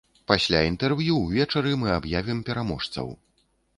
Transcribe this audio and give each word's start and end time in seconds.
Пасля 0.29 0.61
інтэрв'ю, 0.69 1.17
увечары, 1.25 1.75
мы 1.81 1.93
аб'явім 1.99 2.43
пераможцаў! 2.49 3.17